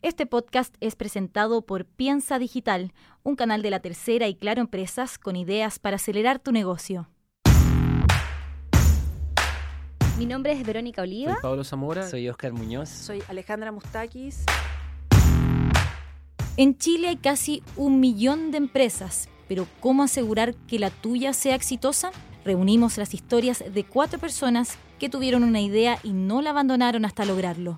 Este 0.00 0.26
podcast 0.26 0.76
es 0.78 0.94
presentado 0.94 1.62
por 1.62 1.84
Piensa 1.84 2.38
Digital, 2.38 2.92
un 3.24 3.34
canal 3.34 3.62
de 3.62 3.70
la 3.70 3.80
tercera 3.80 4.28
y 4.28 4.36
Claro 4.36 4.60
Empresas 4.60 5.18
con 5.18 5.34
ideas 5.34 5.80
para 5.80 5.96
acelerar 5.96 6.38
tu 6.38 6.52
negocio. 6.52 7.08
Mi 10.16 10.24
nombre 10.24 10.52
es 10.52 10.64
Verónica 10.64 11.02
Oliva. 11.02 11.32
Soy 11.32 11.42
Pablo 11.42 11.64
Zamora. 11.64 12.08
Soy 12.08 12.28
Oscar 12.28 12.52
Muñoz. 12.52 12.88
Soy 12.88 13.24
Alejandra 13.26 13.72
Mustakis. 13.72 14.44
En 16.56 16.78
Chile 16.78 17.08
hay 17.08 17.16
casi 17.16 17.64
un 17.74 17.98
millón 17.98 18.52
de 18.52 18.58
empresas, 18.58 19.28
pero 19.48 19.66
¿cómo 19.80 20.04
asegurar 20.04 20.54
que 20.54 20.78
la 20.78 20.90
tuya 20.90 21.32
sea 21.32 21.56
exitosa? 21.56 22.12
Reunimos 22.44 22.98
las 22.98 23.14
historias 23.14 23.64
de 23.68 23.82
cuatro 23.82 24.20
personas 24.20 24.78
que 25.00 25.08
tuvieron 25.08 25.42
una 25.42 25.60
idea 25.60 25.98
y 26.04 26.12
no 26.12 26.40
la 26.40 26.50
abandonaron 26.50 27.04
hasta 27.04 27.24
lograrlo. 27.24 27.74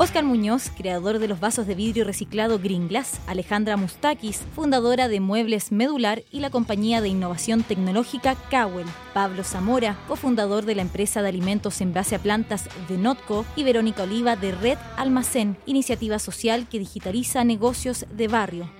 Oscar 0.00 0.22
Muñoz, 0.22 0.70
creador 0.76 1.18
de 1.18 1.26
los 1.26 1.40
vasos 1.40 1.66
de 1.66 1.74
vidrio 1.74 2.04
reciclado 2.04 2.60
Green 2.60 2.86
Glass, 2.86 3.18
Alejandra 3.26 3.76
Mustakis, 3.76 4.42
fundadora 4.54 5.08
de 5.08 5.18
Muebles 5.18 5.72
Medular 5.72 6.22
y 6.30 6.38
la 6.38 6.50
compañía 6.50 7.00
de 7.00 7.08
innovación 7.08 7.64
tecnológica 7.64 8.36
Cowell, 8.48 8.86
Pablo 9.12 9.42
Zamora, 9.42 9.98
cofundador 10.06 10.66
de 10.66 10.76
la 10.76 10.82
empresa 10.82 11.20
de 11.20 11.30
alimentos 11.30 11.80
en 11.80 11.92
base 11.92 12.14
a 12.14 12.20
plantas 12.20 12.68
de 12.88 12.96
Notco 12.96 13.44
y 13.56 13.64
Verónica 13.64 14.04
Oliva 14.04 14.36
de 14.36 14.52
Red 14.52 14.78
Almacén, 14.96 15.56
iniciativa 15.66 16.20
social 16.20 16.68
que 16.68 16.78
digitaliza 16.78 17.42
negocios 17.42 18.06
de 18.08 18.28
barrio. 18.28 18.70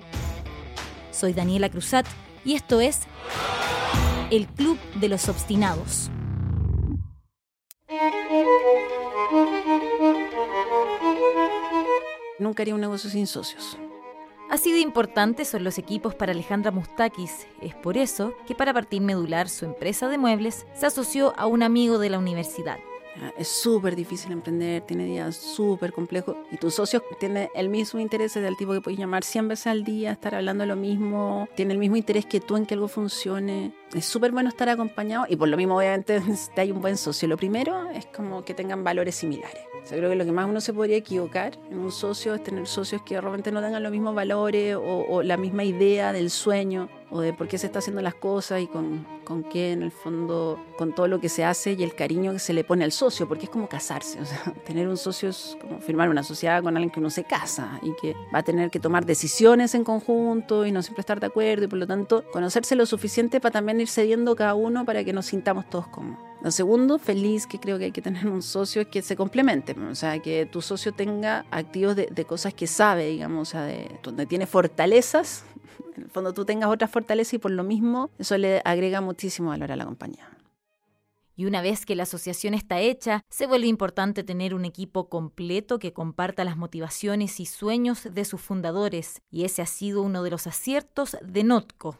Soy 1.10 1.32
Daniela 1.32 1.68
Cruzat 1.68 2.06
y 2.44 2.54
esto 2.54 2.80
es 2.80 3.00
El 4.30 4.46
Club 4.46 4.78
de 4.94 5.08
los 5.08 5.28
Obstinados. 5.28 6.12
Nunca 12.38 12.62
haría 12.62 12.74
un 12.74 12.80
negocio 12.80 13.10
sin 13.10 13.26
socios. 13.26 13.78
Así 14.50 14.72
de 14.72 14.80
importantes 14.80 15.48
son 15.48 15.62
los 15.62 15.76
equipos 15.76 16.14
para 16.14 16.32
Alejandra 16.32 16.70
Mustakis. 16.70 17.46
Es 17.60 17.74
por 17.74 17.98
eso 17.98 18.32
que 18.46 18.54
para 18.54 18.72
partir 18.72 19.02
medular 19.02 19.48
su 19.48 19.66
empresa 19.66 20.08
de 20.08 20.16
muebles 20.16 20.66
se 20.72 20.86
asoció 20.86 21.34
a 21.36 21.46
un 21.46 21.62
amigo 21.62 21.98
de 21.98 22.08
la 22.08 22.18
universidad. 22.18 22.78
Ah, 23.20 23.32
es 23.36 23.48
súper 23.48 23.96
difícil 23.96 24.30
emprender, 24.30 24.82
tiene 24.82 25.04
días 25.04 25.34
súper 25.34 25.92
complejos 25.92 26.36
y 26.52 26.56
tus 26.56 26.74
socios 26.74 27.02
tienen 27.18 27.48
el 27.54 27.68
mismo 27.68 27.98
interés 27.98 28.34
del 28.34 28.56
tipo 28.56 28.72
que 28.72 28.80
puedes 28.80 28.98
llamar 28.98 29.24
100 29.24 29.48
veces 29.48 29.66
al 29.66 29.82
día, 29.82 30.12
estar 30.12 30.36
hablando 30.36 30.64
lo 30.66 30.76
mismo, 30.76 31.48
tiene 31.56 31.72
el 31.72 31.78
mismo 31.80 31.96
interés 31.96 32.26
que 32.26 32.40
tú 32.40 32.56
en 32.56 32.64
que 32.64 32.74
algo 32.74 32.86
funcione. 32.86 33.72
Es 33.92 34.04
súper 34.04 34.30
bueno 34.30 34.48
estar 34.50 34.68
acompañado 34.68 35.26
y 35.28 35.34
por 35.34 35.48
lo 35.48 35.56
mismo 35.56 35.76
obviamente 35.76 36.22
hay 36.56 36.70
un 36.70 36.80
buen 36.80 36.96
socio. 36.96 37.26
Lo 37.26 37.36
primero 37.36 37.90
es 37.90 38.06
como 38.06 38.44
que 38.44 38.54
tengan 38.54 38.84
valores 38.84 39.16
similares. 39.16 39.62
Yo 39.90 39.96
creo 39.96 40.10
que 40.10 40.16
lo 40.16 40.24
que 40.24 40.32
más 40.32 40.48
uno 40.48 40.60
se 40.60 40.72
podría 40.72 40.96
equivocar 40.96 41.58
en 41.70 41.78
un 41.78 41.90
socio 41.90 42.34
es 42.34 42.42
tener 42.42 42.66
socios 42.66 43.02
que 43.02 43.20
realmente 43.20 43.50
no 43.50 43.60
tengan 43.60 43.82
los 43.82 43.90
mismos 43.90 44.14
valores 44.14 44.76
o, 44.76 45.06
o 45.08 45.22
la 45.22 45.36
misma 45.36 45.64
idea 45.64 46.12
del 46.12 46.30
sueño 46.30 46.88
o 47.10 47.20
de 47.20 47.32
por 47.32 47.48
qué 47.48 47.58
se 47.58 47.66
está 47.66 47.78
haciendo 47.78 48.02
las 48.02 48.14
cosas 48.14 48.60
y 48.60 48.66
con, 48.66 49.06
con 49.28 49.44
qué 49.44 49.72
en 49.72 49.82
el 49.82 49.92
fondo, 49.92 50.58
con 50.78 50.94
todo 50.94 51.06
lo 51.06 51.20
que 51.20 51.28
se 51.28 51.44
hace 51.44 51.74
y 51.74 51.82
el 51.82 51.94
cariño 51.94 52.32
que 52.32 52.38
se 52.38 52.54
le 52.54 52.64
pone 52.64 52.82
al 52.82 52.92
socio, 52.92 53.28
porque 53.28 53.44
es 53.44 53.50
como 53.50 53.68
casarse, 53.68 54.18
o 54.18 54.24
sea, 54.24 54.54
tener 54.66 54.88
un 54.88 54.96
socio 54.96 55.28
es 55.28 55.58
como 55.60 55.80
firmar 55.80 56.08
una 56.08 56.22
sociedad 56.22 56.62
con 56.62 56.74
alguien 56.76 56.90
que 56.90 56.98
uno 56.98 57.10
se 57.10 57.24
casa 57.24 57.78
y 57.82 57.92
que 58.00 58.14
va 58.34 58.38
a 58.38 58.42
tener 58.42 58.70
que 58.70 58.80
tomar 58.80 59.04
decisiones 59.04 59.74
en 59.74 59.84
conjunto 59.84 60.64
y 60.64 60.72
no 60.72 60.82
siempre 60.82 61.02
estar 61.02 61.20
de 61.20 61.26
acuerdo 61.26 61.66
y 61.66 61.68
por 61.68 61.78
lo 61.78 61.86
tanto 61.86 62.24
conocerse 62.32 62.74
lo 62.74 62.86
suficiente 62.86 63.38
para 63.38 63.52
también 63.52 63.80
ir 63.80 63.88
cediendo 63.88 64.34
cada 64.34 64.54
uno 64.54 64.86
para 64.86 65.04
que 65.04 65.12
nos 65.12 65.26
sintamos 65.26 65.68
todos 65.68 65.86
cómodos. 65.88 66.24
Lo 66.40 66.50
segundo, 66.50 66.98
feliz 66.98 67.46
que 67.46 67.58
creo 67.58 67.78
que 67.78 67.86
hay 67.86 67.92
que 67.92 68.00
tener 68.00 68.26
un 68.28 68.42
socio 68.42 68.82
es 68.82 68.88
que 68.88 69.02
se 69.02 69.14
complemente, 69.14 69.74
o 69.78 69.94
sea, 69.94 70.20
que 70.20 70.46
tu 70.46 70.62
socio 70.62 70.92
tenga 70.92 71.44
activos 71.50 71.96
de, 71.96 72.06
de 72.06 72.24
cosas 72.24 72.54
que 72.54 72.66
sabe, 72.66 73.08
digamos, 73.08 73.48
o 73.48 73.50
sea, 73.50 73.64
de, 73.64 73.90
donde 74.02 74.24
tiene 74.24 74.46
fortalezas, 74.46 75.44
en 75.96 76.04
el 76.04 76.10
fondo 76.10 76.32
tú 76.32 76.44
tengas 76.44 76.70
otras 76.70 76.90
fortalezas 76.90 77.34
y 77.34 77.38
por 77.38 77.50
lo 77.50 77.64
mismo 77.64 78.10
eso 78.18 78.36
le 78.38 78.62
agrega 78.64 79.00
muchísimo 79.18 79.48
valor 79.48 79.72
a 79.72 79.76
la 79.76 79.84
compañía. 79.84 80.30
Y 81.34 81.46
una 81.46 81.60
vez 81.60 81.84
que 81.84 81.96
la 81.96 82.04
asociación 82.04 82.54
está 82.54 82.78
hecha, 82.78 83.24
se 83.28 83.48
vuelve 83.48 83.66
importante 83.66 84.22
tener 84.22 84.54
un 84.54 84.64
equipo 84.64 85.08
completo 85.08 85.80
que 85.80 85.92
comparta 85.92 86.44
las 86.44 86.56
motivaciones 86.56 87.40
y 87.40 87.46
sueños 87.46 88.06
de 88.12 88.24
sus 88.24 88.40
fundadores, 88.40 89.22
y 89.28 89.44
ese 89.44 89.62
ha 89.62 89.66
sido 89.66 90.02
uno 90.02 90.22
de 90.22 90.30
los 90.30 90.46
aciertos 90.46 91.16
de 91.20 91.42
Notco. 91.42 91.98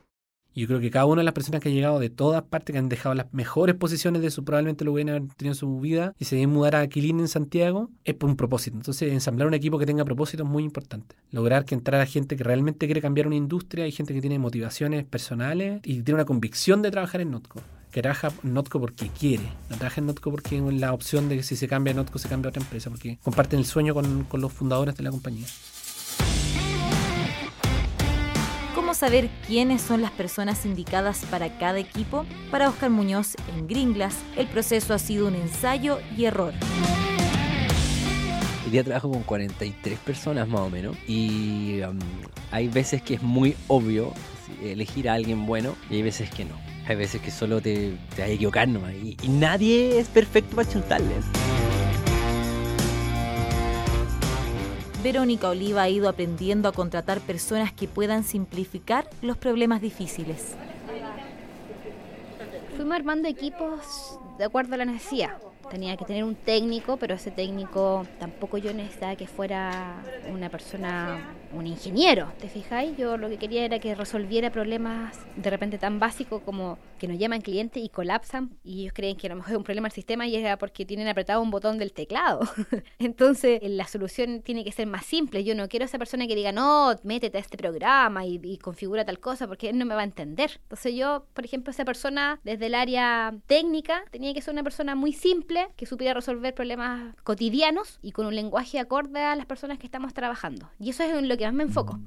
Yo 0.58 0.66
creo 0.66 0.80
que 0.80 0.91
cada 0.91 1.06
una 1.06 1.20
de 1.20 1.24
las 1.24 1.34
personas 1.34 1.60
que 1.60 1.69
han 1.69 1.74
llegado 1.76 2.00
de 2.00 2.10
todas 2.10 2.42
partes, 2.42 2.72
que 2.72 2.80
han 2.80 2.88
dejado 2.88 3.14
las 3.14 3.32
mejores 3.32 3.76
posiciones 3.76 4.22
de 4.22 4.32
su, 4.32 4.44
probablemente 4.44 4.84
lo 4.84 4.92
hubieran 4.92 5.28
tenido 5.28 5.52
en 5.52 5.54
su 5.54 5.78
vida 5.78 6.14
y 6.19 6.24
se 6.24 6.34
deben 6.34 6.50
mudar 6.50 6.74
a 6.74 6.80
Aquilín 6.80 7.20
en 7.20 7.28
Santiago, 7.28 7.91
es 8.04 8.14
por 8.14 8.28
un 8.28 8.34
propósito. 8.34 8.76
Entonces, 8.76 9.12
ensamblar 9.12 9.46
un 9.46 9.54
equipo 9.54 9.78
que 9.78 9.86
tenga 9.86 10.04
propósito 10.04 10.42
es 10.42 10.48
muy 10.48 10.64
importante. 10.64 11.14
Lograr 11.30 11.64
que 11.64 11.76
entrara 11.76 12.04
gente 12.06 12.34
que 12.34 12.42
realmente 12.42 12.86
quiere 12.86 13.00
cambiar 13.00 13.28
una 13.28 13.36
industria, 13.36 13.84
hay 13.84 13.92
gente 13.92 14.12
que 14.12 14.20
tiene 14.20 14.41
motivaciones 14.41 15.04
personales 15.04 15.80
y 15.84 16.02
tiene 16.02 16.14
una 16.14 16.24
convicción 16.24 16.82
de 16.82 16.90
trabajar 16.90 17.20
en 17.20 17.30
Notco. 17.30 17.60
Que 17.92 18.02
trabaja 18.02 18.32
Notco 18.42 18.80
porque 18.80 19.10
quiere, 19.16 19.44
no 19.70 19.76
trabaja 19.76 20.00
en 20.00 20.08
Notco 20.08 20.32
porque 20.32 20.60
la 20.60 20.92
opción 20.92 21.28
de 21.28 21.36
que 21.36 21.44
si 21.44 21.54
se 21.54 21.69
cambia 21.69 21.94
Notco 21.94 22.19
se 22.19 22.28
cambia 22.28 22.48
a 22.48 22.50
otra 22.50 22.62
empresa, 22.62 22.90
porque 22.90 23.20
comparten 23.22 23.60
el 23.60 23.64
sueño 23.64 23.94
con, 23.94 24.25
con 24.25 24.40
los 24.40 24.52
fundadores 24.52 24.96
de 24.96 25.04
la 25.04 25.10
compañía. 25.12 25.46
Saber 28.98 29.31
quiénes 29.47 29.81
son 29.81 30.03
las 30.03 30.10
personas 30.10 30.66
indicadas 30.66 31.25
para 31.31 31.56
cada 31.56 31.78
equipo? 31.78 32.26
Para 32.50 32.69
Oscar 32.69 32.91
Muñoz 32.91 33.36
en 33.54 33.69
Gringlas, 33.69 34.16
el 34.36 34.48
proceso 34.48 34.92
ha 34.92 34.98
sido 34.98 35.28
un 35.28 35.36
ensayo 35.36 36.00
y 36.16 36.25
error. 36.25 36.53
Hoy 38.64 38.72
día 38.72 38.82
trabajo 38.82 39.10
con 39.10 39.22
43 39.22 39.98
personas 40.00 40.48
más 40.48 40.62
o 40.62 40.69
menos 40.69 40.97
y 41.06 41.81
um, 41.82 41.97
hay 42.50 42.66
veces 42.66 43.00
que 43.00 43.14
es 43.14 43.22
muy 43.22 43.54
obvio 43.69 44.12
elegir 44.62 45.08
a 45.08 45.14
alguien 45.14 45.47
bueno 45.47 45.76
y 45.88 45.94
hay 45.94 46.03
veces 46.03 46.28
que 46.28 46.44
no. 46.44 46.56
Hay 46.88 46.97
veces 46.97 47.20
que 47.20 47.31
solo 47.31 47.60
te, 47.60 47.97
te 48.16 48.22
vas 48.22 48.31
a 48.31 48.32
equivocar 48.32 48.66
nomás 48.66 48.94
y, 48.94 49.16
y 49.22 49.28
nadie 49.28 50.00
es 50.00 50.08
perfecto 50.08 50.56
para 50.56 50.69
chuntarles. 50.69 51.25
Verónica 55.03 55.48
Oliva 55.48 55.82
ha 55.82 55.88
ido 55.88 56.09
aprendiendo 56.09 56.69
a 56.69 56.72
contratar 56.72 57.20
personas 57.20 57.72
que 57.72 57.86
puedan 57.86 58.25
simplificar 58.25 59.09
los 59.22 59.36
problemas 59.36 59.81
difíciles. 59.81 60.56
Fuimos 62.76 62.97
armando 62.97 63.28
equipos 63.28 64.19
de 64.38 64.44
acuerdo 64.44 64.75
a 64.75 64.78
la 64.78 64.84
necesidad. 64.84 65.38
Tenía 65.70 65.97
que 65.97 66.04
tener 66.04 66.25
un 66.25 66.34
técnico, 66.34 66.97
pero 66.97 67.14
ese 67.14 67.31
técnico 67.31 68.06
tampoco 68.19 68.58
yo 68.58 68.72
necesitaba 68.72 69.14
que 69.14 69.28
fuera 69.28 70.03
una 70.32 70.48
persona, 70.48 71.32
un 71.53 71.66
ingeniero, 71.66 72.32
¿te 72.38 72.48
fijáis? 72.48 72.97
Yo 72.97 73.16
lo 73.16 73.28
que 73.28 73.38
quería 73.38 73.64
era 73.64 73.78
que 73.78 73.94
resolviera 73.94 74.50
problemas 74.50 75.16
de 75.36 75.50
repente 75.50 75.78
tan 75.78 75.98
básicos 75.98 76.42
como 76.42 76.78
que 76.98 77.09
nos 77.09 77.19
llaman 77.19 77.41
clientes 77.41 77.82
y 77.82 77.88
colapsan 77.88 78.59
y 78.64 78.82
ellos 78.82 78.92
creen 78.94 79.16
que 79.16 79.28
a 79.28 79.31
lo 79.31 79.36
mejor 79.36 79.53
es 79.53 79.56
un 79.56 79.64
problema 79.64 79.88
del 79.88 79.94
sistema 79.94 80.26
y 80.26 80.37
es 80.37 80.56
porque 80.58 80.84
tienen 80.84 81.08
apretado 81.08 81.41
un 81.41 81.50
botón 81.50 81.78
del 81.78 81.92
teclado. 81.92 82.41
Entonces 82.98 83.60
la 83.62 83.87
solución 83.87 84.42
tiene 84.42 84.64
que 84.64 84.72
ser 84.72 84.87
más 84.87 85.06
simple. 85.06 85.44
Yo 85.44 85.54
no 85.54 85.69
quiero 85.69 85.84
a 85.84 85.87
esa 85.87 85.98
persona 85.98 86.26
que 86.26 86.34
diga, 86.34 86.53
no, 86.53 86.94
métete 87.03 87.38
a 87.38 87.41
este 87.41 87.56
programa 87.56 88.26
y, 88.26 88.41
y 88.42 88.58
configura 88.58 89.04
tal 89.04 89.20
cosa 89.20 89.47
porque 89.47 89.70
él 89.70 89.78
no 89.78 89.87
me 89.87 89.94
va 89.94 90.03
a 90.03 90.04
entender. 90.04 90.60
Entonces 90.62 90.94
yo, 90.94 91.26
por 91.34 91.44
ejemplo, 91.44 91.70
esa 91.70 91.84
persona 91.84 92.41
desde 92.44 92.66
el 92.66 92.75
área 92.75 93.34
técnica 93.47 94.04
tenía 94.10 94.34
que 94.34 94.42
ser 94.42 94.53
una 94.53 94.62
persona 94.62 94.94
muy 94.94 95.12
simple 95.12 95.69
que 95.76 95.87
supiera 95.87 96.14
resolver 96.14 96.54
problemas 96.54 97.14
cotidianos 97.25 97.98
y 98.03 98.12
con 98.12 98.26
un 98.26 98.34
lenguaje 98.34 98.78
acorde 98.78 99.22
a 99.22 99.37
las 99.37 99.47
personas 99.47 99.78
que 99.78 99.87
estamos 99.87 100.12
trabajando. 100.12 100.69
Y 100.78 100.91
eso 100.91 101.04
es 101.04 101.22
lo 101.22 101.38
que 101.38 101.44
más 101.47 101.54
me 101.54 101.62
enfoco. 101.62 101.99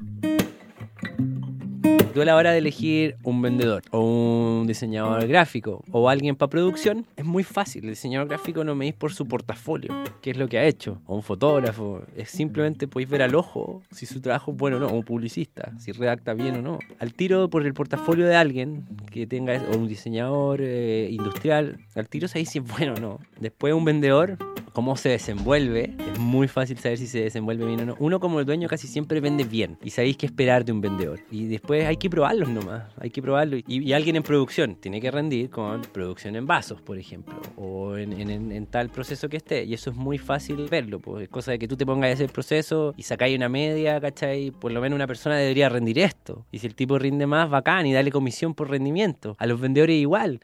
Tú 2.13 2.21
a 2.21 2.25
la 2.25 2.35
hora 2.35 2.51
de 2.51 2.57
elegir 2.57 3.15
un 3.23 3.41
vendedor 3.41 3.83
o 3.91 4.01
un 4.01 4.67
diseñador 4.67 5.25
gráfico 5.27 5.81
o 5.91 6.09
alguien 6.09 6.35
para 6.35 6.49
producción, 6.49 7.05
es 7.15 7.23
muy 7.23 7.43
fácil. 7.45 7.85
El 7.85 7.91
diseñador 7.91 8.27
gráfico 8.27 8.65
no 8.65 8.75
medís 8.75 8.93
por 8.93 9.13
su 9.13 9.25
portafolio, 9.29 9.95
qué 10.21 10.31
es 10.31 10.37
lo 10.37 10.49
que 10.49 10.57
ha 10.57 10.65
hecho. 10.65 11.01
O 11.05 11.15
un 11.15 11.23
fotógrafo, 11.23 12.01
es 12.17 12.29
simplemente 12.29 12.89
podéis 12.89 13.09
ver 13.09 13.21
al 13.21 13.33
ojo 13.33 13.81
si 13.91 14.05
su 14.05 14.19
trabajo 14.19 14.51
es 14.51 14.57
bueno 14.57 14.75
o 14.75 14.79
no. 14.81 14.87
O 14.87 14.95
un 14.95 15.03
publicista, 15.03 15.71
si 15.79 15.93
redacta 15.93 16.33
bien 16.33 16.55
o 16.57 16.61
no. 16.61 16.79
Al 16.99 17.13
tiro 17.13 17.49
por 17.49 17.65
el 17.65 17.73
portafolio 17.73 18.27
de 18.27 18.35
alguien 18.35 18.85
que 19.09 19.25
tenga, 19.25 19.61
o 19.71 19.77
un 19.77 19.87
diseñador 19.87 20.59
eh, 20.61 21.07
industrial, 21.09 21.79
al 21.95 22.09
tiro 22.09 22.27
sabéis 22.27 22.49
si 22.49 22.59
es 22.59 22.65
bueno 22.65 22.95
o 22.95 22.99
no. 22.99 23.19
Después 23.39 23.73
un 23.73 23.85
vendedor, 23.85 24.37
cómo 24.73 24.95
se 24.95 25.09
desenvuelve, 25.09 25.95
es 26.11 26.19
muy 26.19 26.47
fácil 26.47 26.77
saber 26.77 26.97
si 26.97 27.07
se 27.07 27.21
desenvuelve 27.21 27.65
bien 27.65 27.81
o 27.81 27.85
no. 27.85 27.95
Uno 27.99 28.19
como 28.19 28.39
el 28.39 28.45
dueño 28.45 28.67
casi 28.67 28.87
siempre 28.87 29.19
vende 29.19 29.43
bien 29.43 29.77
y 29.83 29.89
sabéis 29.89 30.17
qué 30.17 30.25
esperar 30.25 30.65
de 30.65 30.71
un 30.71 30.81
vendedor. 30.81 31.19
Y 31.29 31.45
después 31.45 31.85
hay 31.85 31.97
que 31.97 32.09
probarlos 32.09 32.49
nomás, 32.49 32.83
hay 32.97 33.09
que 33.09 33.21
probarlo. 33.21 33.57
Y, 33.57 33.63
y, 33.67 33.93
alguien 33.93 34.15
en 34.15 34.23
producción 34.23 34.75
tiene 34.75 35.01
que 35.01 35.11
rendir 35.11 35.49
con 35.49 35.81
producción 35.81 36.35
en 36.35 36.47
vasos, 36.47 36.81
por 36.81 36.97
ejemplo, 36.97 37.35
o 37.55 37.97
en, 37.97 38.13
en, 38.13 38.51
en 38.51 38.65
tal 38.67 38.89
proceso 38.89 39.29
que 39.29 39.37
esté. 39.37 39.63
Y 39.65 39.73
eso 39.73 39.89
es 39.89 39.95
muy 39.95 40.17
fácil 40.17 40.67
verlo, 40.69 40.99
pues 40.99 41.23
es 41.23 41.29
cosa 41.29 41.51
de 41.51 41.59
que 41.59 41.67
tú 41.67 41.75
te 41.77 41.85
pongas 41.85 42.19
a 42.19 42.27
proceso 42.27 42.93
y 42.97 43.03
sacáis 43.03 43.37
una 43.37 43.49
media, 43.49 43.99
¿cachai? 43.99 44.51
Por 44.51 44.71
lo 44.71 44.81
menos 44.81 44.95
una 44.95 45.07
persona 45.07 45.37
debería 45.37 45.69
rendir 45.69 45.99
esto. 45.99 46.45
Y 46.51 46.59
si 46.59 46.67
el 46.67 46.75
tipo 46.75 46.97
rinde 46.97 47.27
más, 47.27 47.49
bacán, 47.49 47.85
y 47.85 47.93
dale 47.93 48.11
comisión 48.11 48.53
por 48.53 48.69
rendimiento. 48.69 49.35
A 49.37 49.45
los 49.45 49.59
vendedores 49.59 49.95
igual. 49.95 50.41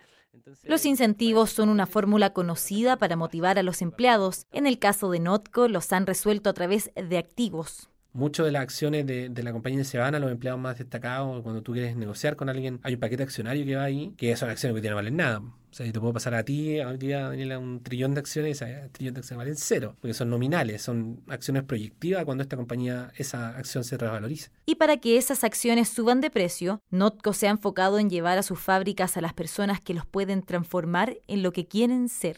Los 0.64 0.86
incentivos 0.86 1.52
son 1.52 1.70
una 1.70 1.86
fórmula 1.86 2.34
conocida 2.34 2.98
para 2.98 3.16
motivar 3.16 3.58
a 3.58 3.64
los 3.64 3.82
empleados. 3.82 4.46
En 4.52 4.68
el 4.68 4.80
caso 4.80 5.10
de 5.10 5.20
Notco, 5.20 5.68
los 5.68 5.92
han 5.94 6.06
resuelto 6.06 6.50
a 6.50 6.54
través 6.54 6.92
de 6.96 7.18
activos. 7.18 7.90
Muchas 8.18 8.48
de 8.48 8.52
las 8.52 8.64
acciones 8.64 9.06
de, 9.06 9.30
la 9.44 9.52
compañía 9.52 9.84
se 9.84 10.00
van 10.00 10.16
a 10.16 10.20
los 10.20 10.32
empleados 10.32 10.60
más 10.60 10.80
destacados. 10.80 11.44
Cuando 11.44 11.62
tú 11.62 11.74
quieres 11.74 11.96
negociar 11.96 12.36
con 12.36 12.50
alguien, 12.50 12.80
hay 12.82 12.96
un 12.96 13.00
paquete 13.00 13.22
accionario 13.22 13.64
que 13.64 13.76
va 13.76 13.84
ahí, 13.84 14.12
que 14.18 14.36
son 14.36 14.50
acciones 14.50 14.82
que 14.82 14.90
no 14.90 14.96
valen 14.96 15.18
nada. 15.18 15.38
O 15.38 15.54
sea, 15.70 15.86
si 15.86 15.92
te 15.92 16.00
puedo 16.00 16.14
pasar 16.14 16.34
a 16.34 16.42
ti, 16.42 16.80
día, 16.98 17.30
Daniela, 17.30 17.60
un 17.60 17.84
trillón 17.84 18.16
de 18.16 18.22
acciones, 18.22 18.60
ese 18.60 18.90
trillón 18.92 19.14
de 19.14 19.20
acciones 19.20 19.38
valen 19.38 19.56
cero, 19.56 19.96
porque 20.02 20.16
son 20.16 20.32
nominales, 20.32 20.82
son 20.82 21.22
acciones 21.28 21.62
proyectivas 21.62 22.26
cuando 22.26 22.42
esta 22.42 22.58
compañía, 22.58 23.12
esa 23.18 23.50
acción 23.50 23.84
se 23.84 23.98
revaloriza. 23.98 24.50
Y 24.66 24.76
para 24.76 24.98
que 24.98 25.18
esas 25.18 25.44
acciones 25.44 25.88
suban 25.88 26.20
de 26.20 26.32
precio, 26.32 26.82
Notco 26.90 27.34
se 27.34 27.48
ha 27.48 27.52
enfocado 27.52 28.00
en 28.00 28.10
llevar 28.10 28.40
a 28.40 28.44
sus 28.44 28.60
fábricas 28.60 29.16
a 29.18 29.22
las 29.22 29.34
personas 29.34 29.80
que 29.80 29.94
los 29.94 30.08
pueden 30.08 30.42
transformar 30.42 31.20
en 31.28 31.44
lo 31.44 31.52
que 31.52 31.68
quieren 31.68 32.10
ser. 32.10 32.38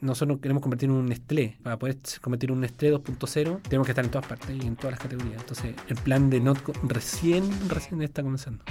Nosotros 0.00 0.40
queremos 0.40 0.62
convertir 0.62 0.90
en 0.90 0.96
un 0.96 1.06
Nestlé. 1.06 1.56
Para 1.62 1.78
poder 1.78 1.96
convertir 2.20 2.50
en 2.50 2.56
un 2.56 2.60
Nestlé 2.60 2.92
2.0, 2.92 3.62
tenemos 3.62 3.86
que 3.86 3.92
estar 3.92 4.04
en 4.04 4.10
todas 4.10 4.26
partes 4.26 4.50
y 4.54 4.66
en 4.66 4.76
todas 4.76 4.92
las 4.92 5.00
categorías. 5.00 5.40
Entonces, 5.40 5.74
el 5.88 5.96
plan 5.96 6.28
de 6.28 6.40
Notco 6.40 6.72
recién, 6.82 7.48
recién 7.70 8.02
está 8.02 8.22
comenzando. 8.22 8.62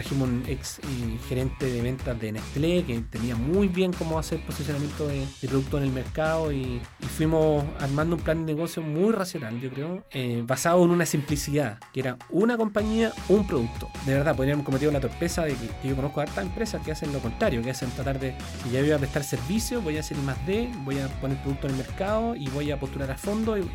Trajimos 0.00 0.30
un 0.30 0.42
ex 0.48 0.78
eh, 0.78 1.18
gerente 1.28 1.70
de 1.70 1.82
ventas 1.82 2.18
de 2.18 2.32
Nestlé 2.32 2.84
que 2.84 2.98
tenía 3.00 3.36
muy 3.36 3.68
bien 3.68 3.92
cómo 3.92 4.18
hacer 4.18 4.40
posicionamiento 4.46 5.06
de, 5.06 5.26
de 5.42 5.46
producto 5.46 5.76
en 5.76 5.84
el 5.84 5.92
mercado 5.92 6.50
y, 6.52 6.80
y 7.00 7.04
fuimos 7.18 7.66
armando 7.78 8.16
un 8.16 8.22
plan 8.22 8.46
de 8.46 8.54
negocio 8.54 8.80
muy 8.80 9.12
racional, 9.12 9.60
yo 9.60 9.68
creo, 9.68 10.02
eh, 10.12 10.42
basado 10.46 10.82
en 10.86 10.90
una 10.90 11.04
simplicidad, 11.04 11.78
que 11.92 12.00
era 12.00 12.16
una 12.30 12.56
compañía, 12.56 13.12
un 13.28 13.46
producto. 13.46 13.90
De 14.06 14.14
verdad, 14.14 14.34
podríamos 14.34 14.64
cometido 14.64 14.90
la 14.90 15.00
torpeza 15.00 15.44
de 15.44 15.52
que, 15.52 15.68
que 15.82 15.88
yo 15.88 15.96
conozco 15.96 16.20
a 16.20 16.22
hartas 16.22 16.46
empresas 16.46 16.82
que 16.82 16.92
hacen 16.92 17.12
lo 17.12 17.18
contrario, 17.18 17.60
que 17.60 17.68
hacen 17.68 17.90
tratar 17.90 18.18
de, 18.18 18.34
si 18.64 18.70
ya 18.70 18.80
voy 18.80 18.92
a 18.92 18.98
prestar 18.98 19.22
servicio, 19.22 19.82
voy 19.82 19.98
a 19.98 20.00
hacer 20.00 20.16
más 20.16 20.46
de, 20.46 20.72
voy 20.78 20.98
a 20.98 21.08
poner 21.20 21.36
producto 21.42 21.66
en 21.66 21.74
el 21.74 21.76
mercado 21.76 22.36
y 22.36 22.48
voy 22.48 22.70
a 22.70 22.80
postular 22.80 23.10
a 23.10 23.18
fondo 23.18 23.58
y, 23.58 23.68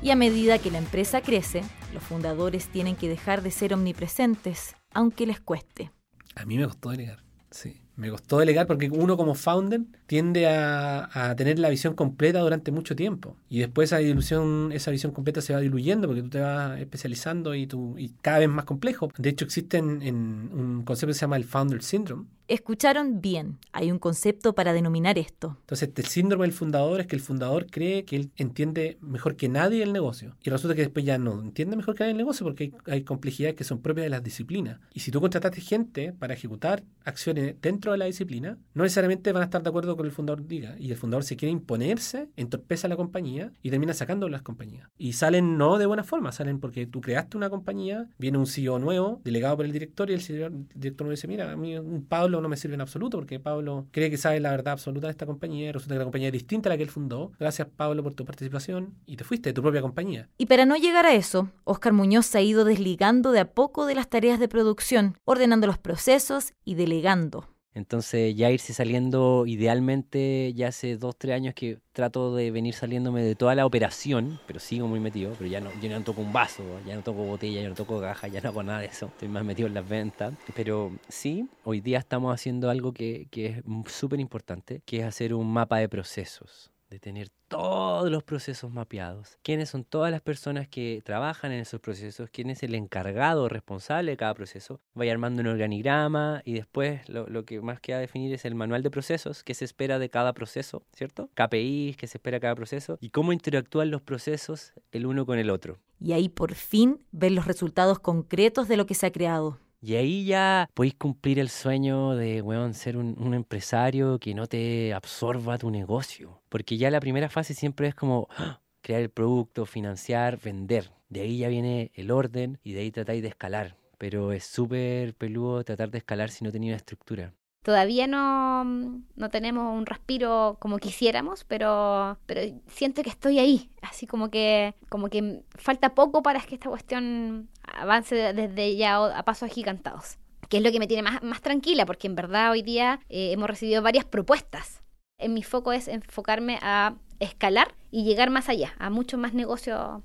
Y 0.00 0.12
a 0.12 0.16
medida 0.16 0.58
que 0.58 0.70
la 0.70 0.78
empresa 0.78 1.20
crece, 1.20 1.62
los 1.92 2.02
fundadores 2.02 2.68
tienen 2.68 2.96
que 2.96 3.06
dejar 3.06 3.42
de 3.42 3.50
ser 3.50 3.74
omnipresentes, 3.74 4.77
aunque 4.92 5.26
les 5.26 5.40
cueste. 5.40 5.90
A 6.34 6.44
mí 6.44 6.56
me 6.56 6.66
costó 6.66 6.90
delegar, 6.90 7.22
sí. 7.50 7.80
Me 7.96 8.10
costó 8.10 8.38
delegar 8.38 8.68
porque 8.68 8.88
uno 8.90 9.16
como 9.16 9.34
founder 9.34 9.80
tiende 10.06 10.46
a, 10.46 11.34
tener 11.36 11.58
la 11.58 11.68
visión 11.68 11.94
completa 11.94 12.38
durante 12.38 12.70
mucho 12.70 12.94
tiempo. 12.94 13.36
Y 13.48 13.58
después 13.58 13.88
esa 13.88 13.98
dilución, 13.98 14.70
esa 14.72 14.92
visión 14.92 15.10
completa 15.10 15.40
se 15.40 15.52
va 15.52 15.58
diluyendo 15.58 16.06
porque 16.06 16.22
tú 16.22 16.28
te 16.30 16.38
vas 16.38 16.78
especializando 16.78 17.56
y, 17.56 17.66
tú, 17.66 17.96
y 17.98 18.10
cada 18.22 18.38
vez 18.38 18.48
más 18.48 18.66
complejo. 18.66 19.08
De 19.18 19.30
hecho, 19.30 19.44
existe 19.44 19.78
en, 19.78 20.00
en 20.02 20.14
un 20.14 20.84
concepto 20.84 21.08
que 21.08 21.14
se 21.14 21.22
llama 21.22 21.38
el 21.38 21.44
Founder 21.44 21.82
Syndrome. 21.82 22.26
Escucharon 22.48 23.20
bien, 23.20 23.58
hay 23.72 23.92
un 23.92 23.98
concepto 23.98 24.54
para 24.54 24.72
denominar 24.72 25.18
esto. 25.18 25.58
Entonces, 25.60 25.88
este 25.88 26.02
síndrome 26.02 26.46
del 26.46 26.54
fundador 26.54 26.98
es 26.98 27.06
que 27.06 27.14
el 27.14 27.20
fundador 27.20 27.66
cree 27.66 28.06
que 28.06 28.16
él 28.16 28.30
entiende 28.36 28.96
mejor 29.02 29.36
que 29.36 29.50
nadie 29.50 29.82
el 29.82 29.92
negocio. 29.92 30.34
Y 30.42 30.48
resulta 30.48 30.74
que 30.74 30.80
después 30.80 31.04
ya 31.04 31.18
no 31.18 31.42
entiende 31.42 31.76
mejor 31.76 31.94
que 31.94 32.04
nadie 32.04 32.12
el 32.12 32.16
negocio 32.16 32.46
porque 32.46 32.72
hay, 32.86 33.02
complejidades 33.04 33.54
que 33.54 33.64
son 33.64 33.82
propias 33.82 34.06
de 34.06 34.08
las 34.08 34.22
disciplinas. 34.22 34.80
Y 34.94 35.00
si 35.00 35.10
tú 35.10 35.20
contrataste 35.20 35.60
gente 35.60 36.14
para 36.14 36.32
ejecutar 36.32 36.84
acciones 37.04 37.54
dentro 37.60 37.92
de 37.92 37.98
la 37.98 38.06
disciplina, 38.06 38.56
no 38.72 38.82
necesariamente 38.82 39.30
van 39.32 39.42
a 39.42 39.44
estar 39.44 39.62
de 39.62 39.68
acuerdo 39.68 39.94
con 39.94 40.06
el 40.06 40.12
fundador 40.12 40.46
diga. 40.46 40.74
Y 40.78 40.90
el 40.90 40.96
fundador 40.96 41.24
se 41.24 41.36
quiere 41.36 41.52
imponerse, 41.52 42.30
entorpece 42.36 42.86
a 42.86 42.88
la 42.88 42.96
compañía 42.96 43.52
y 43.62 43.68
termina 43.68 43.92
sacando 43.92 44.26
las 44.30 44.40
compañías. 44.40 44.88
Y 44.96 45.12
salen 45.12 45.58
no 45.58 45.76
de 45.76 45.84
buena 45.84 46.02
forma, 46.02 46.32
salen 46.32 46.60
porque 46.60 46.86
tú 46.86 47.02
creaste 47.02 47.36
una 47.36 47.50
compañía, 47.50 48.08
viene 48.16 48.38
un 48.38 48.46
CEO 48.46 48.78
nuevo, 48.78 49.20
delegado 49.22 49.58
por 49.58 49.66
el 49.66 49.72
director, 49.72 50.08
y 50.08 50.14
el 50.14 50.22
el 50.28 50.68
director 50.74 51.06
no 51.06 51.10
dice, 51.10 51.28
mira, 51.28 51.52
a 51.52 51.56
mí 51.56 51.76
un 51.76 52.06
Pablo 52.06 52.37
no 52.40 52.48
me 52.48 52.56
sirve 52.56 52.74
en 52.74 52.80
absoluto 52.80 53.18
porque 53.18 53.40
Pablo 53.40 53.86
cree 53.90 54.10
que 54.10 54.16
sabe 54.16 54.40
la 54.40 54.50
verdad 54.50 54.72
absoluta 54.72 55.06
de 55.06 55.12
esta 55.12 55.26
compañía 55.26 55.72
resulta 55.72 55.94
que 55.94 55.98
la 55.98 56.04
compañía 56.04 56.28
es 56.28 56.32
distinta 56.32 56.68
a 56.68 56.70
la 56.70 56.76
que 56.76 56.82
él 56.82 56.90
fundó. 56.90 57.32
Gracias 57.38 57.68
Pablo 57.76 58.02
por 58.02 58.14
tu 58.14 58.24
participación 58.24 58.94
y 59.06 59.16
te 59.16 59.24
fuiste 59.24 59.50
de 59.50 59.54
tu 59.54 59.62
propia 59.62 59.80
compañía. 59.80 60.28
Y 60.38 60.46
para 60.46 60.66
no 60.66 60.76
llegar 60.76 61.06
a 61.06 61.14
eso, 61.14 61.50
Oscar 61.64 61.92
Muñoz 61.92 62.26
se 62.26 62.38
ha 62.38 62.42
ido 62.42 62.64
desligando 62.64 63.32
de 63.32 63.40
a 63.40 63.52
poco 63.52 63.86
de 63.86 63.94
las 63.94 64.08
tareas 64.08 64.40
de 64.40 64.48
producción, 64.48 65.16
ordenando 65.24 65.66
los 65.66 65.78
procesos 65.78 66.52
y 66.64 66.74
delegando. 66.74 67.46
Entonces 67.78 68.34
ya 68.34 68.50
irse 68.50 68.74
saliendo, 68.74 69.44
idealmente 69.46 70.52
ya 70.54 70.68
hace 70.68 70.96
dos, 70.96 71.16
tres 71.16 71.36
años 71.36 71.54
que 71.54 71.78
trato 71.92 72.34
de 72.34 72.50
venir 72.50 72.74
saliéndome 72.74 73.22
de 73.22 73.36
toda 73.36 73.54
la 73.54 73.64
operación, 73.64 74.40
pero 74.48 74.58
sigo 74.58 74.88
muy 74.88 74.98
metido, 74.98 75.32
pero 75.38 75.48
ya 75.48 75.60
no, 75.60 75.70
yo 75.80 75.88
no 75.88 76.02
toco 76.02 76.20
un 76.20 76.32
vaso, 76.32 76.64
ya 76.84 76.96
no 76.96 77.02
toco 77.02 77.22
botella, 77.24 77.62
ya 77.62 77.68
no 77.68 77.76
toco 77.76 78.00
caja, 78.00 78.26
ya 78.26 78.40
no 78.40 78.48
hago 78.48 78.62
nada 78.64 78.80
de 78.80 78.86
eso, 78.86 79.06
estoy 79.06 79.28
más 79.28 79.44
metido 79.44 79.68
en 79.68 79.74
las 79.74 79.88
ventas. 79.88 80.34
Pero 80.56 80.92
sí, 81.08 81.48
hoy 81.62 81.80
día 81.80 81.98
estamos 81.98 82.34
haciendo 82.34 82.68
algo 82.68 82.92
que, 82.92 83.28
que 83.30 83.46
es 83.46 83.62
súper 83.92 84.18
importante, 84.18 84.82
que 84.84 84.98
es 84.98 85.04
hacer 85.04 85.32
un 85.32 85.48
mapa 85.52 85.78
de 85.78 85.88
procesos 85.88 86.72
de 86.90 86.98
tener 86.98 87.30
todos 87.48 88.10
los 88.10 88.22
procesos 88.22 88.70
mapeados. 88.70 89.38
¿Quiénes 89.42 89.70
son 89.70 89.84
todas 89.84 90.10
las 90.10 90.20
personas 90.20 90.68
que 90.68 91.02
trabajan 91.04 91.52
en 91.52 91.60
esos 91.60 91.80
procesos? 91.80 92.30
¿Quién 92.30 92.50
es 92.50 92.62
el 92.62 92.74
encargado 92.74 93.48
responsable 93.48 94.12
de 94.12 94.16
cada 94.16 94.34
proceso? 94.34 94.80
Vaya 94.94 95.12
armando 95.12 95.40
un 95.40 95.48
organigrama 95.48 96.42
y 96.44 96.54
después 96.54 97.08
lo, 97.08 97.26
lo 97.26 97.44
que 97.44 97.60
más 97.60 97.80
queda 97.80 97.98
definir 97.98 98.32
es 98.32 98.44
el 98.44 98.54
manual 98.54 98.82
de 98.82 98.90
procesos, 98.90 99.42
qué 99.44 99.54
se 99.54 99.64
espera 99.64 99.98
de 99.98 100.10
cada 100.10 100.32
proceso, 100.32 100.82
¿cierto? 100.92 101.30
KPIs, 101.34 101.96
qué 101.96 102.06
se 102.06 102.18
espera 102.18 102.36
de 102.36 102.40
cada 102.40 102.54
proceso 102.54 102.98
y 103.00 103.10
cómo 103.10 103.32
interactúan 103.32 103.90
los 103.90 104.02
procesos 104.02 104.72
el 104.92 105.06
uno 105.06 105.26
con 105.26 105.38
el 105.38 105.50
otro. 105.50 105.78
Y 106.00 106.12
ahí 106.12 106.28
por 106.28 106.54
fin 106.54 107.04
ver 107.10 107.32
los 107.32 107.46
resultados 107.46 107.98
concretos 107.98 108.68
de 108.68 108.76
lo 108.76 108.86
que 108.86 108.94
se 108.94 109.06
ha 109.06 109.12
creado. 109.12 109.58
Y 109.80 109.94
ahí 109.94 110.24
ya 110.24 110.68
podéis 110.74 110.94
cumplir 110.94 111.38
el 111.38 111.48
sueño 111.48 112.16
de, 112.16 112.42
weón, 112.42 112.74
ser 112.74 112.96
un, 112.96 113.14
un 113.18 113.34
empresario 113.34 114.18
que 114.18 114.34
no 114.34 114.46
te 114.46 114.92
absorba 114.92 115.56
tu 115.58 115.70
negocio. 115.70 116.42
Porque 116.48 116.76
ya 116.76 116.90
la 116.90 117.00
primera 117.00 117.28
fase 117.28 117.54
siempre 117.54 117.88
es 117.88 117.94
como 117.94 118.28
¡ah! 118.36 118.60
crear 118.80 119.02
el 119.02 119.10
producto, 119.10 119.66
financiar, 119.66 120.38
vender. 120.40 120.90
De 121.08 121.20
ahí 121.20 121.38
ya 121.38 121.48
viene 121.48 121.92
el 121.94 122.10
orden 122.10 122.58
y 122.64 122.72
de 122.72 122.80
ahí 122.80 122.90
tratáis 122.90 123.22
de 123.22 123.28
escalar. 123.28 123.76
Pero 123.98 124.32
es 124.32 124.44
súper 124.44 125.14
peludo 125.14 125.62
tratar 125.64 125.90
de 125.90 125.98
escalar 125.98 126.30
si 126.30 126.44
no 126.44 126.52
tenía 126.52 126.70
una 126.70 126.76
estructura. 126.76 127.32
Todavía 127.62 128.06
no, 128.06 128.64
no 128.64 129.30
tenemos 129.30 129.76
un 129.76 129.84
respiro 129.84 130.56
como 130.60 130.78
quisiéramos, 130.78 131.44
pero, 131.44 132.18
pero 132.24 132.40
siento 132.66 133.02
que 133.02 133.10
estoy 133.10 133.38
ahí. 133.38 133.70
Así 133.82 134.06
como 134.06 134.30
que, 134.30 134.74
como 134.88 135.08
que 135.08 135.42
falta 135.56 135.94
poco 135.94 136.22
para 136.22 136.40
que 136.40 136.54
esta 136.54 136.68
cuestión 136.70 137.48
avance 137.74 138.14
desde 138.14 138.76
ya 138.76 138.96
a 138.96 139.22
pasos 139.24 139.50
agigantados. 139.50 140.18
Que 140.48 140.58
es 140.58 140.62
lo 140.62 140.72
que 140.72 140.78
me 140.78 140.86
tiene 140.86 141.02
más, 141.02 141.22
más 141.22 141.42
tranquila, 141.42 141.84
porque 141.84 142.06
en 142.06 142.14
verdad 142.14 142.50
hoy 142.50 142.62
día 142.62 143.00
eh, 143.08 143.32
hemos 143.32 143.48
recibido 143.48 143.82
varias 143.82 144.04
propuestas. 144.04 144.82
En 145.18 145.34
mi 145.34 145.42
foco 145.42 145.72
es 145.72 145.88
enfocarme 145.88 146.58
a 146.62 146.94
escalar 147.20 147.74
y 147.90 148.04
llegar 148.04 148.30
más 148.30 148.48
allá, 148.48 148.74
a 148.78 148.88
mucho 148.88 149.18
más 149.18 149.34
negocio 149.34 150.02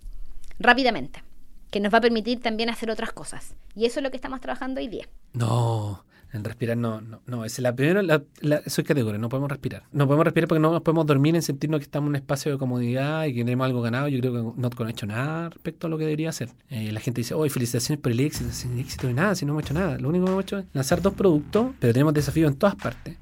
rápidamente, 0.60 1.24
que 1.72 1.80
nos 1.80 1.94
va 1.94 2.00
a 2.00 2.02
permitir 2.02 2.42
también 2.42 2.70
hacer 2.70 2.90
otras 2.90 3.14
cosas. 3.14 3.56
Y 3.76 3.86
eso 3.86 4.00
es 4.00 4.04
lo 4.04 4.12
que 4.12 4.18
estamos 4.18 4.42
trabajando 4.42 4.82
hoy 4.82 4.88
día. 4.88 5.08
No, 5.34 6.04
en 6.34 6.44
respirar 6.44 6.76
no, 6.78 7.00
no, 7.00 7.22
no. 7.26 7.46
Es 7.46 7.60
la, 7.60 8.24
soy 8.66 8.84
categoría, 8.84 9.20
no 9.20 9.30
podemos 9.30 9.50
respirar. 9.50 9.84
No 9.92 10.08
podemos 10.08 10.26
respirar 10.26 10.48
porque 10.48 10.60
no 10.60 10.72
nos 10.72 10.82
podemos 10.82 11.06
dormir 11.06 11.36
en 11.36 11.44
sentirnos 11.44 11.80
que 11.80 11.84
estamos 11.84 12.08
en 12.08 12.10
un 12.10 12.16
espacio 12.16 12.52
de 12.52 12.58
comodidad 12.58 13.26
y 13.26 13.34
que 13.34 13.44
tenemos 13.44 13.66
algo 13.66 13.82
ganado. 13.82 14.08
Yo 14.08 14.20
creo 14.20 14.34
que 14.34 14.62
no 14.62 14.88
he 14.88 14.92
hecho 14.92 15.06
nada 15.06 15.50
respecto 15.50 15.88
a 15.88 15.90
lo 15.90 15.98
que 15.98 16.06
debería 16.06 16.30
hacer. 16.30 16.50
Eh, 16.70 16.92
la 16.92 17.00
gente 17.00 17.22
dice, 17.22 17.36
hoy 17.36 17.50
felicitaciones 17.50 18.02
por 18.02 18.12
el 18.12 18.20
éxito. 18.20 18.52
Sin 18.52 18.78
éxito 18.80 19.08
de 19.08 19.14
nada, 19.14 19.36
si 19.36 19.46
no 19.46 19.54
hemos 19.54 19.64
hecho 19.64 19.76
nada. 19.76 19.98
Lo 20.00 20.10
único 20.10 20.26
que 20.26 20.32
hemos 20.32 20.44
hecho 20.44 20.58
es 20.58 20.66
lanzar 20.74 21.02
dos 21.02 21.14
productos, 21.14 21.68
pero 21.80 21.94
tenemos 21.94 22.14
desafíos 22.14 22.52
en 22.52 22.58
todas 22.58 22.76
partes. 22.76 23.18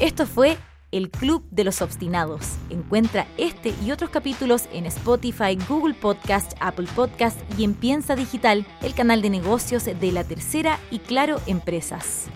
Esto 0.00 0.26
fue 0.26 0.56
El 0.90 1.10
Club 1.10 1.44
de 1.50 1.64
los 1.64 1.82
Obstinados. 1.82 2.56
Encuentra 2.70 3.26
este 3.36 3.74
y 3.84 3.90
otros 3.90 4.10
capítulos 4.10 4.68
en 4.72 4.86
Spotify, 4.86 5.58
Google 5.68 5.94
Podcast, 5.94 6.52
Apple 6.60 6.88
Podcast 6.94 7.38
y 7.58 7.64
en 7.64 7.74
Piensa 7.74 8.16
Digital, 8.16 8.66
el 8.82 8.94
canal 8.94 9.20
de 9.20 9.30
negocios 9.30 9.84
de 9.84 10.12
la 10.12 10.24
tercera 10.24 10.78
y 10.90 11.00
Claro 11.00 11.40
Empresas. 11.46 12.28